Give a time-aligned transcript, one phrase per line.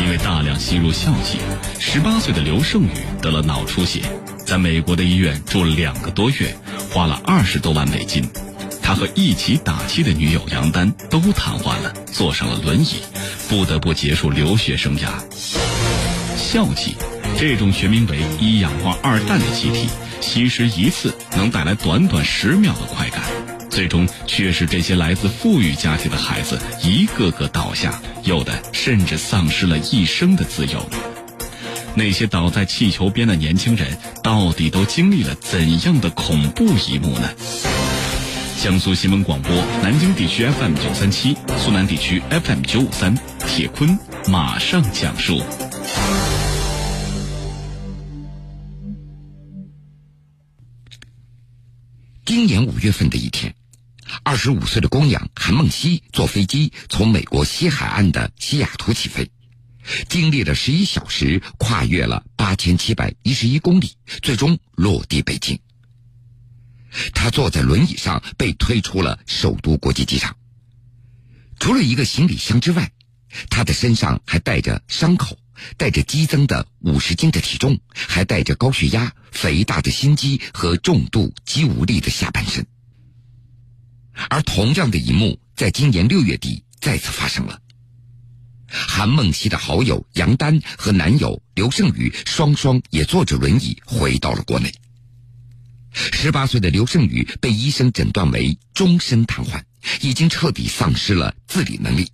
[0.00, 1.38] 因为大量吸入笑气，
[1.78, 2.90] 十八岁的刘胜宇
[3.20, 4.02] 得了脑出血，
[4.44, 6.56] 在美国的医院住了两个多月，
[6.92, 8.28] 花了二十多万美金。
[8.82, 13.02] 他和一起打气的女友杨丹都瘫痪了，坐上了轮椅，
[13.48, 15.08] 不得不结束留学生涯。
[16.36, 16.94] 笑气，
[17.36, 19.88] 这种学名为一氧化二氮的气体，
[20.20, 23.24] 吸食一次能带来短短十秒的快感，
[23.76, 30.82] 最终却使这些来自富裕家庭的孩子一个个倒下，有的甚至丧失了一生的自由。
[31.94, 37.28] 那些倒在气球边的年轻人，到底都经历了怎样的恐怖一幕呢？
[38.62, 43.14] 江苏新闻广播南京地区 FM 九三七，苏南地区 FM 九五三，
[43.46, 45.42] 铁坤马上讲述。
[52.24, 53.54] 今年五月份的一天，
[54.26, 59.30] 二十五岁的工养韩梦溪坐飞机从美国西海岸的西雅图起飞，
[60.08, 65.60] 经历了十一小时，跨越了八千七百一十一公里，最终落地北京。
[67.14, 70.36] 他坐在轮椅上被推出了首都国际机场。
[71.60, 72.90] 除了一个行李箱之外，
[73.48, 75.38] 他的身上还带着伤口，
[75.76, 82.66] 带着激增的五十斤的体重，还带着高血压、肥大的心肌和重度肌无力的下半身。
[84.30, 87.60] 而同样的一幕在今年六月底再次发生了。
[88.68, 94.72] 韩梦溪的好友杨丹和男友刘胜宇双双也坐着轮椅回到了国内。
[95.92, 99.62] 十八岁的刘胜宇被医生诊断为终身瘫痪，
[100.02, 102.10] 已经彻底丧失了自理能力。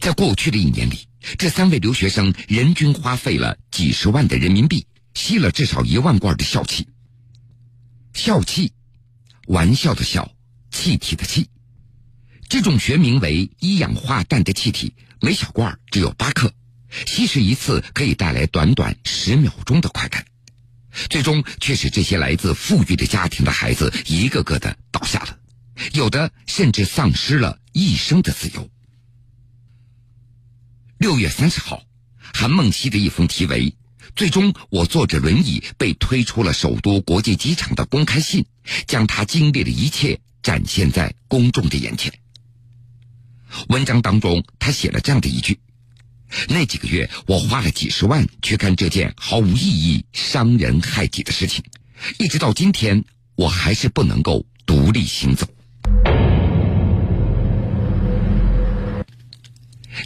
[0.00, 6.86] 在过去的一年里，这三位留学生人均花费了几十万的人民币，吸了至少一万罐的笑气。
[8.12, 8.72] 笑气，
[9.46, 10.30] 玩笑的笑，
[10.86, 11.48] 气体的气，
[12.48, 16.54] 这种学名为一氧化氮的气体，每小罐只有八克，
[17.08, 20.24] 吸食一次可以带来短短十秒钟的快感。
[21.10, 25.36] 最终却使这些来自富裕的家庭的孩子一个个的倒下了，
[25.92, 28.70] 有的甚至丧失了一生的自由。
[30.98, 31.82] 六月三十号，
[32.32, 33.74] 韩梦溪的一封题为
[34.14, 38.46] “最终我坐着轮椅被推出了首都国际机场”的公开信，
[38.86, 42.12] 将他经历的一切展现在公众的眼前。
[43.68, 45.58] 文章当中，他写了这样的一句。
[46.48, 51.64] 那几个月，我花了几十万去干这件毫无意义、伤人害己的事情，
[52.20, 55.48] 一直到今天，我还是不能够独立行走。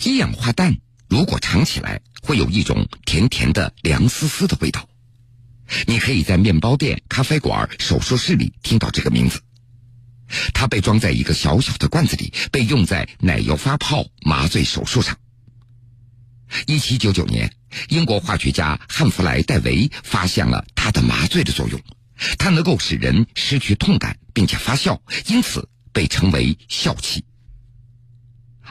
[0.07, 0.75] 一氧化氮
[1.07, 4.89] 如果尝起来，会有一种甜甜的、凉丝丝的味道。
[5.87, 9.43] 你可以在面包店、咖啡馆、手术室里听到这个名字。
[10.55, 15.17] 它被装在一个小小的罐子里，被用在奶油发泡麻醉手术上。
[16.67, 17.55] 一七九九年，
[17.89, 21.81] 英国化学家汉弗莱·戴维发现了它的麻醉的作用，
[22.39, 27.25] 它能够使人失去痛感，并且发笑，因此被称为笑气。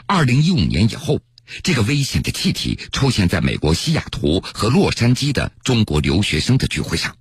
[0.06, 1.22] 二零一五年以后，
[1.64, 7.16] 这个危险的气体出现在美国西雅图和洛杉矶的中国留学生的聚会上。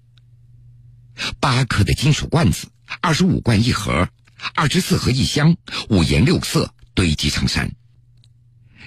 [1.40, 2.68] 八克的金属罐子，
[3.00, 4.08] 二十五罐一盒，
[4.54, 5.56] 二十四盒一箱，
[5.88, 7.70] 五颜六色，堆积成山。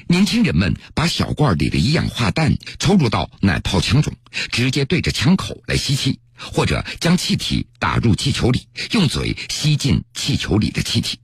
[0.07, 4.13] 年轻人们把小罐里的一氧化氮抽入到奶泡枪中，
[4.51, 11.19] 直接对着枪口来吸气，或者将气体打入气球里，用嘴吸进气球里的气体。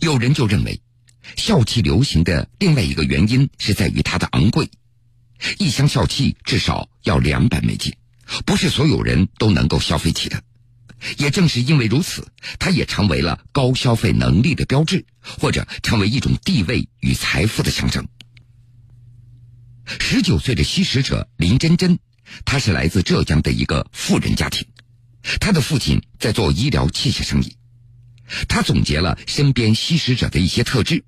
[0.00, 0.80] 有人就认为，
[1.36, 4.70] 笑气流行的另外一个原因是在于它的昂贵，
[5.58, 7.92] 一箱笑气至少要两百美金，
[8.46, 10.42] 不是所有人都能够消费起的。
[11.16, 12.26] 也正是因为如此，
[12.58, 18.06] 它也成为了高消费能力的标志，或者成为一种地位与财富的象征。
[19.86, 21.98] 十九岁的吸食者林真真，
[22.44, 24.66] 她是来自浙江的一个富人家庭，
[25.40, 27.56] 她的父亲在做医疗器械生意。
[28.48, 31.04] 她总结了身边吸食者的一些特质，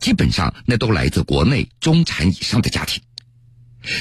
[0.00, 3.02] 基本上那都来自国内中产以上的家庭。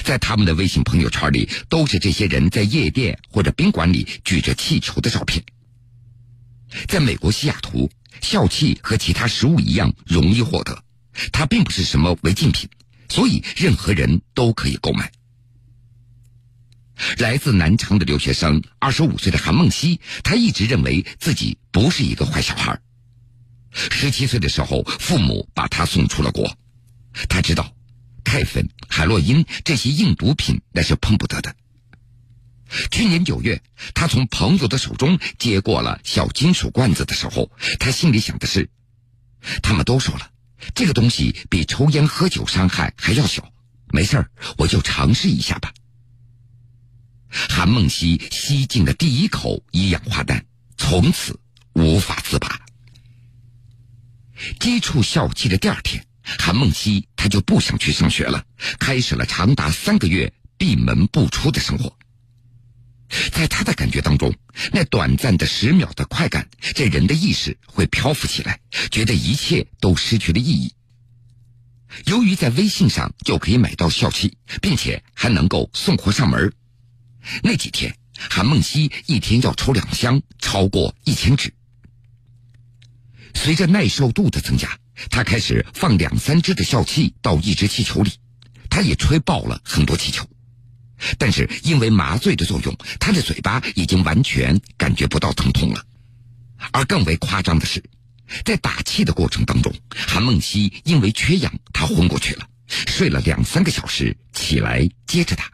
[0.03, 5.43] 在他们的微信朋友圈里，都是这些人在夜店或者宾馆里举着气球的照片。
[6.87, 7.91] 在美国西雅图，
[8.21, 10.83] 笑气和其他食物一样容易获得，
[11.31, 12.69] 它并不是什么违禁品，
[13.09, 15.11] 所以任何人都可以购买。
[17.17, 22.79] 来自南昌的留学生，二十五岁的韩梦溪，他一直认为自己不是一个坏小孩。
[23.71, 26.55] 十七岁的时候，父母把他送出了国，
[27.27, 27.73] 他知道。
[28.23, 31.55] 肽粉、海洛因这些硬毒品那是碰不得的。
[32.89, 33.61] 去年九月，
[33.93, 38.69] 他从朋友的手中接过了小金属罐子的时候，他心里想的是：
[39.61, 40.31] 他们都说了，
[40.73, 43.51] 这个东西比抽烟喝酒伤害还要小，
[43.89, 45.71] 没事儿，我就尝试一下吧。
[47.29, 50.45] 韩梦溪吸进了第一口一氧化氮，
[50.77, 51.39] 从此
[51.73, 52.59] 无法自拔。
[54.59, 58.45] 接触笑气的第二天，韩梦溪他就不想去上学了，
[58.79, 61.97] 开始了长达三个月闭门不出的生活。
[63.31, 64.33] 在他的感觉当中，
[64.71, 68.59] 那短暂的十秒的快感，这人的意识会漂浮起来，
[68.89, 70.73] 觉得一切都失去了意义。
[72.05, 76.53] 由于在微信上就可以买到笑气，并且还能够送货上门，
[77.43, 81.53] 那几天韩梦溪一天要抽两箱，超过一千支。
[83.35, 84.79] 随着耐受度的增加，
[85.09, 88.11] 他开始放两三只的笑气到一只气球里，
[88.69, 90.27] 他也吹爆了很多气球。
[91.17, 95.85] 但是因为麻醉的作用，他的嘴巴已经完全感觉不到疼痛了。
[96.71, 97.83] 而更为夸张的是，
[98.45, 105.51] 在打气的过程当中，韩梦溪因为缺氧，他昏过去了，睡了两三个小时，起来接着打。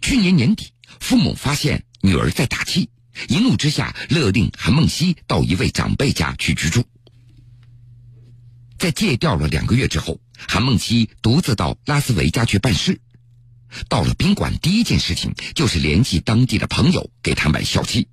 [0.00, 0.68] 去年年底，
[1.00, 2.88] 父母发现女儿在打气，
[3.28, 6.82] 一怒之下勒令韩梦溪到一位长辈家去居住。
[8.78, 13.00] 在戒掉了两个月之后，韩梦溪独自到拉斯维加去办事。
[13.88, 18.08] 到了宾馆，第一件事情就是联系当地的朋友给他买笑气。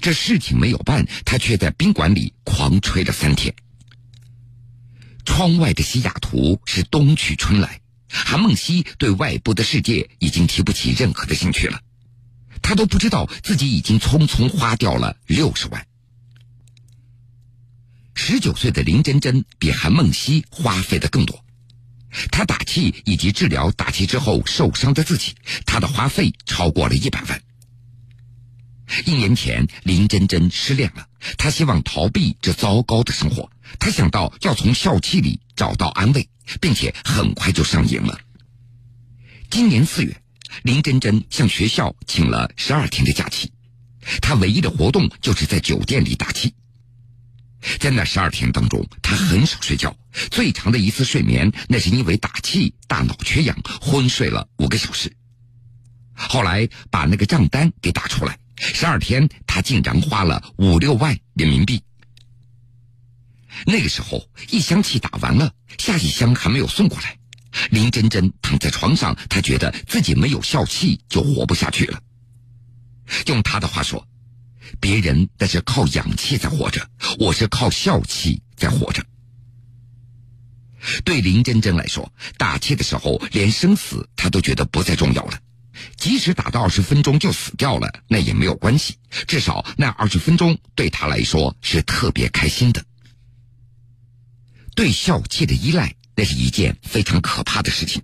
[0.00, 3.54] 这事情没有办，他却在宾馆里狂吹了三天。
[5.24, 11.80] 窗外的西雅图是冬去春来，韩梦溪对外部的世界已经提不起任何的兴趣了。
[12.62, 15.86] 他都不知道自己已经匆匆花掉了六十万。
[18.22, 21.42] 十九岁的林真真比韩梦溪花费的更多。
[22.30, 25.34] 她打气以及治疗打气之后受伤的自己，
[25.64, 27.42] 她的花费超过了一百万。
[29.06, 31.08] 一年前，林真真失恋了，
[31.38, 36.28] 她希望逃避这糟糕的生活，她想到要从笑气里找到安慰，
[36.60, 38.20] 并且很快就上瘾了。
[39.48, 40.14] 今年四月，
[40.62, 43.50] 林真真向学校请了十二天的假期，
[44.20, 46.52] 她唯一的活动就是在酒店里打气。
[47.78, 49.94] 在那十二天当中，他很少睡觉，
[50.30, 55.14] 最长的一次睡眠那是因为打气，大脑缺氧，昏睡了五个小时。
[56.14, 61.82] 后来把那个账单给打出来，十二天他竟然花了五六万人民币。
[63.66, 67.18] 那个时候一箱气打完了，下一箱还没有送过来，
[67.70, 72.00] 林真真躺在床上，她觉得自己没有笑气就活不下去了。
[73.26, 74.06] 用他的话说。
[74.80, 76.88] 别人那是靠氧气在活着，
[77.18, 79.04] 我是靠笑气在活着。
[81.04, 85.38] 对林真真来说，打气的时候连生死她都觉得不再重要了，
[85.96, 88.96] 即使打到二十分钟就死掉了，那也没有关系，
[89.28, 92.82] 至少那二十分钟对她来说是特别开心的。
[94.74, 98.02] 对笑气的依赖，那是一件非常可怕的事情。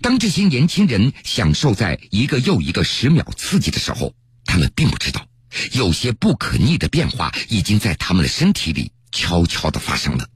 [0.00, 4.14] 当这些年轻人享受在一个又一个十秒刺激的时候。
[4.56, 5.28] 他们并不知道，
[5.72, 10.26] 有些不可逆的变化已经在他们的身体里悄悄的发生了。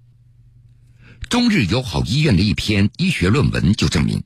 [1.30, 4.22] 中日友好医院的一篇医学论文就证明，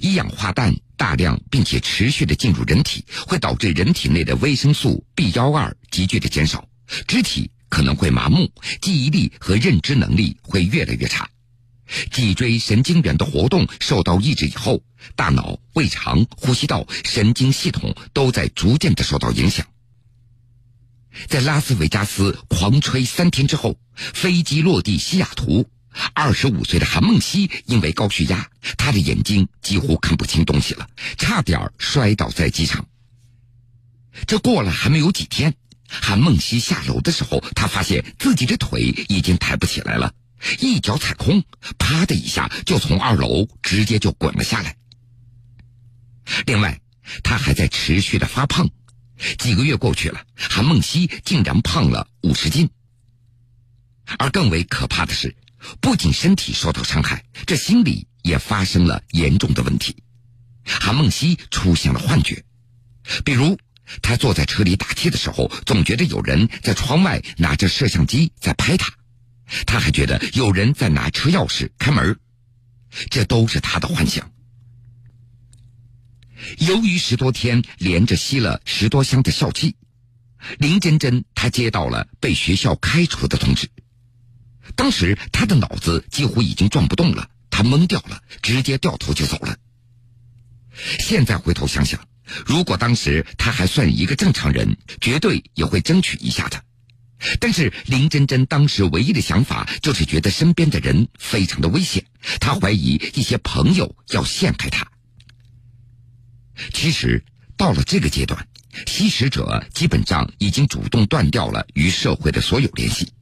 [0.00, 6.68] 一氧化氮大量并且持续的进入人体，会导致人体内的维生素 B 幺二急剧的减少，
[7.08, 8.48] 肢体可能会麻木，
[8.80, 11.28] 记忆力和认知能力会越来越差。
[12.10, 14.82] 脊椎神经元的活动受到抑制以后，
[15.14, 19.66] 大脑、胃肠、呼吸道、神经系统都在逐渐的受到影响。
[21.28, 25.66] 在拉斯维加斯狂吹三天之后，飞机落地西雅图，
[26.12, 32.86] 二十五岁的韩梦溪因为高血压，他的眼睛几乎看不清东西了，差点摔倒在机场。
[34.26, 35.54] 这过了还没有几天，
[35.88, 40.12] 韩梦溪下楼的时候，他发现自己的腿已经抬不起来了。
[40.60, 41.44] 一脚踩空，
[41.78, 44.76] 啪的一下就从二楼直接就滚了下来。
[46.46, 46.80] 另外，
[47.22, 48.68] 他还在持续的发胖，
[49.38, 52.68] 几个月过去了，韩梦溪竟然胖了五十斤。
[54.18, 55.34] 而更为可怕的是，
[55.80, 59.96] 不仅身体受到伤害，这心理也发生了严重的问题。
[60.64, 62.44] 韩梦溪出现了幻觉，
[63.24, 63.58] 比如
[64.02, 68.92] 他坐在车里打气的时候，总觉得有人在窗外拿着摄像机在拍他。
[69.66, 72.18] 他还觉得有人在拿车钥匙开门，
[73.10, 74.30] 这都是他的幻想。
[76.58, 79.74] 由于十多天连着吸了十多箱的笑气，
[80.58, 83.68] 林真真她接到了被学校开除的通知。
[84.74, 89.56] 当时他的脑子几乎已经转不动了，他懵掉了，直接掉头就走了。
[90.98, 92.06] 现在回头想想，
[92.44, 96.62] 如果当时他还算一个正常人，绝对也会争取一下的。
[97.40, 102.04] 但是林真真当时唯一的想法就是觉得身边的人非常的危险，
[102.40, 104.86] 她怀疑一些朋友要陷害她。
[106.72, 107.24] 其实
[107.56, 108.46] 到了这个阶段，
[108.86, 113.12] 吸食者基本上已经主动断掉了与社会的所有联系，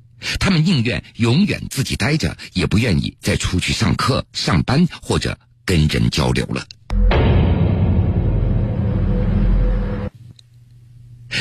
[0.41, 6.67] 他们宁愿永远自己待着，也不愿意再出去上课、上班或者跟人交流了。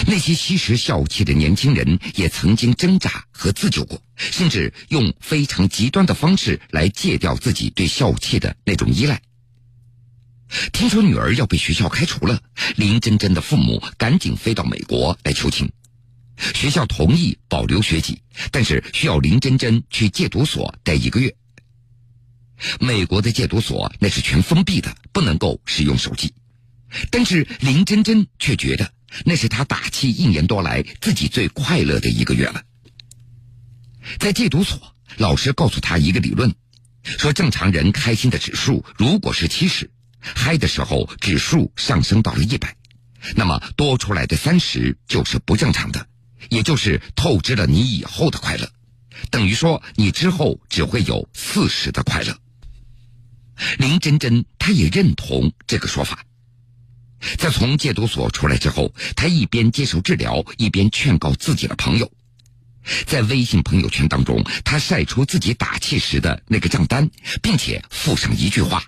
[0.07, 9.21] 那些吸食笑气的年轻人也曾经挣扎和自救过，甚至用非常极端的方式来戒掉自己对笑气的那种依赖。
[10.71, 12.41] 听说女儿要被学校开除了，
[12.75, 15.71] 林真真的父母赶紧飞到美国来求情。
[16.53, 18.21] 学校同意保留学籍，
[18.51, 21.35] 但是需要林真真去戒毒所待一个月。
[22.79, 26.33] 美国的戒毒所那是全封闭的，不能够使用手机。
[27.09, 28.91] 但是林真真却觉得
[29.25, 32.63] 那是他打气一年多来自己最快乐的一个月了。
[34.19, 36.53] 在戒毒所，老师告诉他一个理论，
[37.03, 39.89] 说正常人开心的指数如果是七十。
[40.19, 42.75] 嗨的时候，指数上升到了一百，
[43.35, 46.07] 那么多出来的三十就是不正常的，
[46.49, 48.69] 也就是透支了你以后的快乐，
[49.29, 52.37] 等于说你之后只会有四十的快乐。
[53.77, 56.25] 林真真她也认同这个说法，
[57.37, 62.11] 在从戒毒所出来之后，他一边接受治疗，一边劝告自己的朋友，
[63.05, 67.09] 在微信朋友圈当中，他晒出自己打气时的那个账单，
[67.41, 68.83] 并且附上一句话。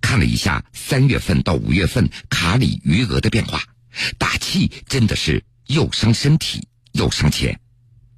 [0.00, 3.62] 看了一下三月份到五月份卡里余额的变化，
[4.18, 7.60] 打气真的是又伤身体又伤钱，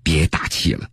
[0.03, 0.89] 别打气了。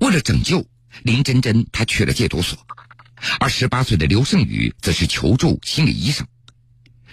[0.00, 0.66] 为了拯救
[1.02, 2.58] 林真真，他去了戒毒所，
[3.38, 6.26] 而十八岁的刘胜宇则是求助心理医生，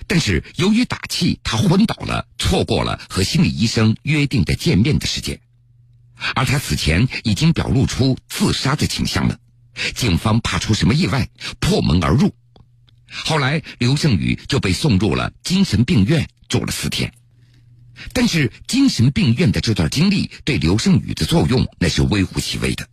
[0.08, 5.40] 但是由于打气，他昏倒了，错过了和心理医生约定的见面的时间，
[6.36, 9.40] 而他此前已经表露出自杀的倾向了。
[9.96, 12.34] 警方怕出什么意外，破门而入。
[13.08, 17.14] 后来，刘胜宇就被送入了精神病院，住了四天。
[18.14, 22.88] 但是，精神病院的这段经历对刘胜宇的作用那是微乎其微的。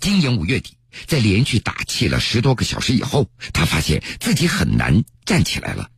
[0.00, 5.90] 今年五月底，在连续打气了十多个小时以后，他发现自己很难站起来了，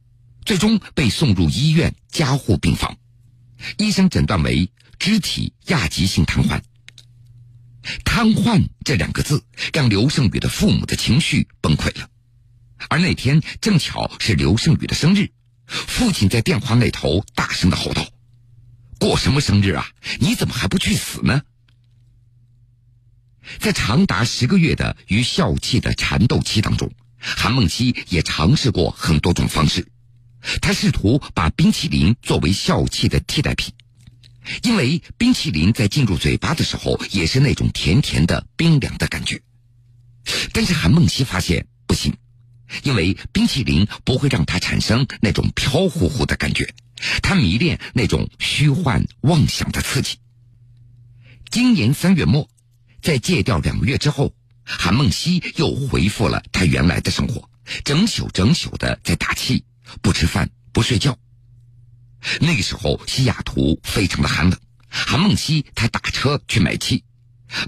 [0.44, 2.96] 最终被送入医院加护病房。
[3.78, 6.60] 医生诊断为肢体亚急性瘫痪。
[8.04, 12.08] 瘫痪这两个字让刘胜宇的父母的情绪崩溃了，
[12.88, 15.30] 而那天正巧是刘胜宇的生日，
[15.66, 18.08] 父亲在电话那头大声的吼道
[18.98, 19.88] ：“过什么生日啊？
[20.18, 21.42] 你怎么还不去死呢？”
[23.58, 29.86] 在长达十个月的与笑气的缠斗期当中，韩梦溪也尝试过很多种方式，
[30.60, 33.72] 他试图把冰淇淋作为笑气的替代品。
[34.62, 39.40] 因为冰淇淋在进入嘴巴的时候，也是那种甜甜的、冰凉的感觉。
[40.52, 42.16] 但是韩梦溪发现不行，
[42.84, 46.72] 因为冰淇淋不会让他产生那种飘忽忽的感觉，
[47.22, 50.18] 他迷恋那种虚幻妄想的刺激。
[51.50, 52.48] 今年三月末，
[53.06, 54.34] 在戒掉两个月之后，
[54.64, 57.48] 韩梦溪又恢复了他原来的生活，
[57.84, 59.64] 整宿整宿的在打气，
[60.02, 61.16] 不吃饭，不睡觉。
[62.40, 64.58] 那个时候，西雅图非常的寒冷。
[64.88, 67.04] 韩梦溪他打车去买气，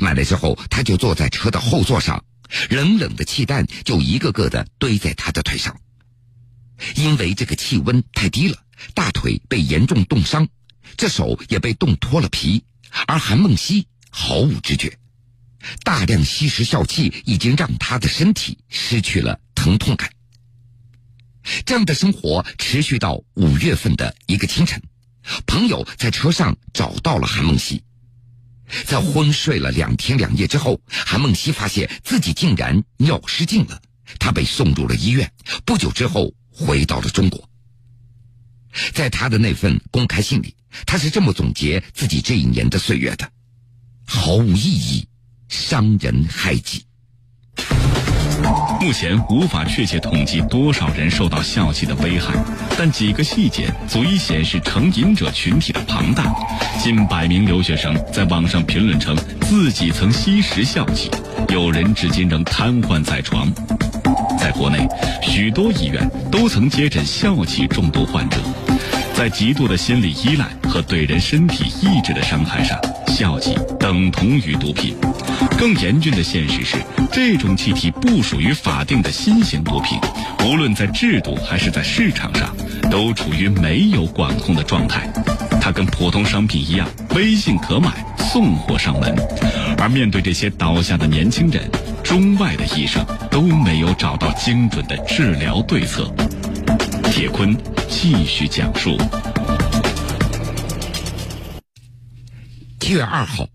[0.00, 2.24] 买了之后，他就坐在车的后座上，
[2.68, 5.80] 冷冷的气弹就一个个的堆在他的腿上。
[6.96, 8.58] 因为这个气温太低了，
[8.92, 10.48] 大腿被严重冻伤，
[10.96, 12.64] 这手也被冻脱了皮。
[13.06, 14.98] 而韩梦溪毫无知觉，
[15.82, 20.10] 大量吸食笑气已经让他的身体失去了疼痛感。
[21.64, 24.82] 这样的生活持续到五月份的一个清晨，
[25.46, 27.82] 朋友在车上找到了韩梦溪。
[28.84, 33.80] 在昏睡了两天两夜之后，韩梦溪发现自己竟然尿失禁了，
[34.18, 35.32] 他被送入了医院。
[35.64, 37.48] 不久之后，回到了中国。
[38.92, 43.32] 在他的那份公开信里，他是这么总结自己这一年的岁月的：
[44.04, 45.08] 毫无意义，
[45.48, 46.84] 伤人害己。
[48.80, 52.32] 目前无法确切统计多少人受到笑气的危害，
[52.78, 56.32] 但几个细节足以显示成瘾者群体的庞大。
[56.80, 61.10] 近百名留学生在网上评论称自己曾吸食笑气，
[61.48, 63.52] 有人至今仍瘫痪在床。
[64.38, 64.86] 在国内，
[65.20, 68.36] 许多医院都曾接诊笑气中毒患者。
[69.14, 72.78] 在极度的心理依赖和对人身体意志的伤害上，
[73.08, 74.96] 笑气等同于毒品。
[75.58, 76.76] 更严峻的现实是，
[77.12, 79.98] 这种气体不属于法定的新型毒品，
[80.44, 82.54] 无论在制度还是在市场上，
[82.90, 85.10] 都处于没有管控的状态。
[85.60, 89.14] 它跟普通商品一样，微信可买，送货上门。
[89.78, 91.68] 而面对这些倒下的年轻人，
[92.02, 96.12] 中外的医生都没有找到精准的治疗对策。
[97.10, 97.56] 铁坤
[97.88, 98.96] 继续讲述。
[102.80, 103.46] 七月二号，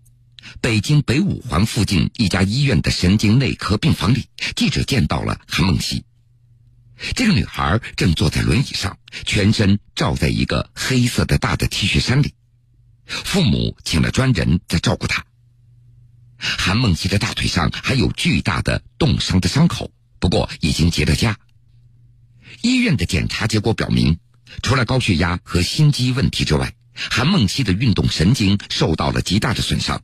[0.60, 6.04] 北京北五环附近一家医院的神经内科病房里，记者见到了韩梦溪。
[7.14, 12.34] 这个女孩正坐在轮椅上，全身罩在一个黑色的大的 T 恤衫里，
[13.06, 15.24] 父母请了专人在照顾她。
[16.38, 21.34] 韩梦溪的大腿上还有巨大的冻伤的伤口，不过已经结了痂。
[22.62, 24.18] 医院的检查结果表明，
[24.62, 30.02] 除了高血压和心肌问题之外，韩梦溪的运动神经受到了极大的损伤，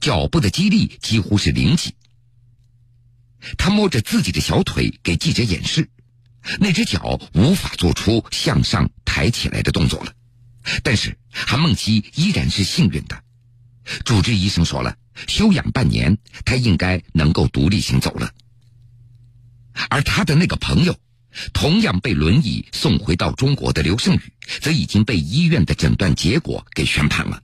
[0.00, 1.94] 脚部的肌力几乎是零级。
[3.58, 5.88] 他摸着自己的小腿给记者演示，
[6.60, 10.12] 那只脚无法做出向上抬起来的动作了。
[10.82, 13.22] 但是韩梦溪依然是幸运的，
[14.04, 14.96] 主治医生说了，
[15.28, 18.32] 休养半年，他应该能够独立行走了。
[19.90, 20.96] 而他的那个朋友。
[21.52, 27.42] 同样被轮椅送回到中国的刘胜宇，则已经被医院的诊断结果给宣判了，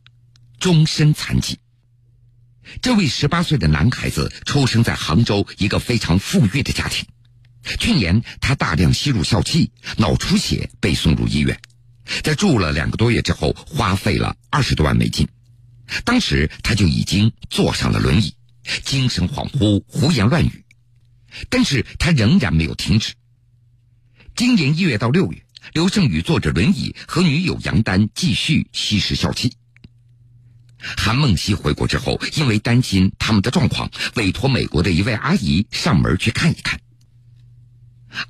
[0.60, 1.58] 终身残疾。
[2.82, 7.06] 这位十八岁的男孩子出生在杭州一个非常富裕的家庭，
[7.78, 11.60] 去年他大量吸入笑气，脑出血被送入医院，
[12.22, 15.28] 在住了两个多月之后，花费了二十多万美金。
[16.04, 18.34] 当时他就已经坐上了轮椅，
[18.84, 20.64] 精神恍惚，胡言乱语，
[21.48, 23.14] 但是他仍然没有停止。
[24.36, 29.52] 今年一月到六月，刘胜宇坐着轮椅和女友杨丹继续吸食笑气。
[30.80, 36.80] 韩梦溪回国之后，因为担心他们的状况，委托美国的一位阿姨上门去看一看。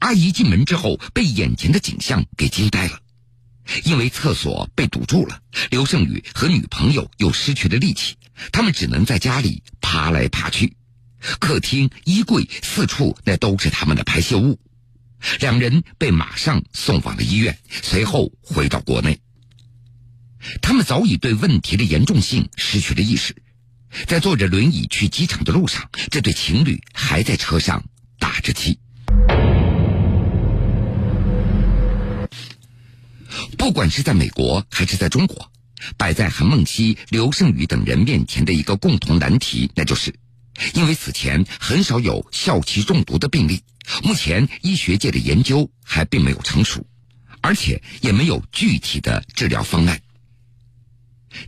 [0.01, 3.01] 阿姨进门之后，被眼前的景象给惊呆了，
[3.85, 5.41] 因为厕所被堵住了，
[5.71, 8.17] 刘胜宇和女朋友又失去了力气，
[8.53, 10.77] 他们只能在家里爬来爬去，
[11.39, 14.59] 客厅、衣柜四处那都是他们的排泄物。
[15.39, 19.21] 两人被马上送往了医院，随后回到国内。
[20.61, 23.35] 他们早已对问题的严重性失去了意识，
[24.07, 27.85] 在坐着轮椅去机场的路上，这对情侣还在车上
[28.19, 28.79] 打着气。
[33.57, 35.51] 不管是在美国还是在中国，
[35.97, 40.15] 摆在韩梦溪、刘胜宇等人面前的一个共同难题，那就是。
[40.75, 43.63] 因为此前很少有笑气中毒的病例，
[44.03, 46.85] 目前医学界的研究还并没有成熟，
[47.41, 50.01] 而且也没有具体的治疗方案。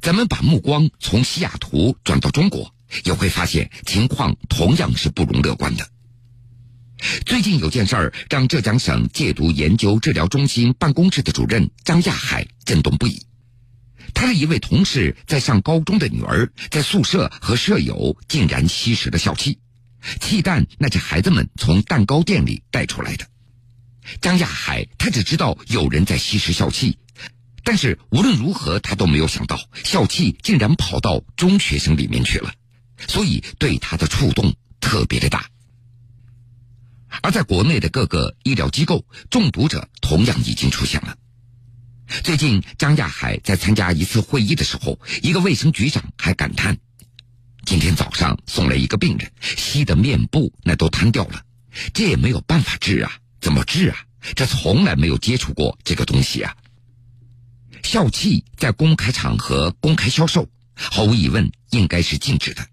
[0.00, 5.88] 咱们把目光从西雅图转到中国，也会发现情况同样是不容乐观的。
[7.26, 13.26] 最近有件事儿让浙江省戒毒研究治疗中心办公室的主任张亚海震动不已。
[14.14, 19.58] 他的一位同事在上高中的女儿在宿舍和舍友竟然吸食了笑气，
[20.20, 23.26] 气弹那是孩子们从蛋糕店里带出来的。
[24.20, 26.98] 张亚海他只知道有人在吸食笑气，
[27.64, 32.52] 但是无论如何他都没有想到笑气竟然跑到中学生里面去了，
[33.06, 35.48] 所以对他的触动特别的大。
[37.20, 41.16] 而在国内的各个医疗机构，中毒者同样已经出现了。
[42.24, 46.76] 最近，张亚海在参加一次会议的时候，一个卫生局长还感叹
[47.64, 51.42] ：“今天早上送来一个病人，吸的面部那都瘫掉了，
[51.94, 53.96] 这也没有办法治啊，怎么治啊？
[54.34, 56.56] 这从来没有接触过这个东西啊！”
[57.82, 62.66] 笑气在公开场合公开销售，毫无疑问应该是禁止的。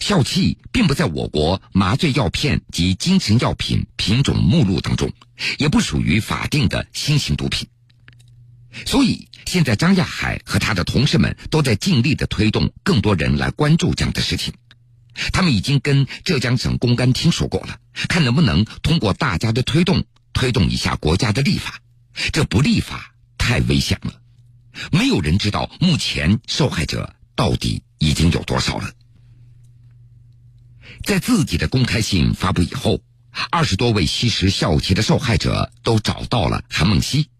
[0.00, 5.12] 笑气并不在我国麻醉药片及精神药品品种目录当中，
[5.58, 7.68] 也不属于法定的新型毒品。
[8.86, 14.54] 所以，现在张亚海和他的同事们都在尽力的推动更多人来关注这样的事情。
[15.32, 17.78] 他们已经跟浙江省公安厅说过了，
[18.08, 21.80] 看能不能通过大家的推动，推动一下国家的立法。
[22.32, 23.11] 这不立法
[23.42, 24.22] 太危险了，
[24.92, 28.92] 没有人知道目前受害者到底已经有多少了。
[31.02, 33.00] 在自己的公开信发布以后，
[33.50, 37.30] 二十多位吸食笑气的受害者都找到了韩梦溪。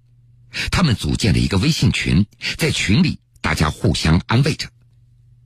[0.72, 2.26] 他们组建了一个微信群，
[2.58, 4.68] 在群里大家互相安慰着。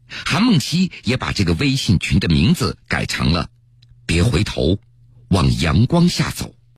[0.09, 3.51] 韩梦溪也把这个微信群的名字改成了
[4.07, 4.81] “别回头，
[5.29, 6.55] 往阳光下走”。